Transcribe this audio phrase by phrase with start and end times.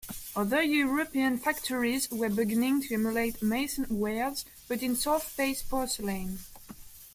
[0.35, 6.39] Other European factories were beginning to emulate Meissen wares, but in soft-paste porcelain.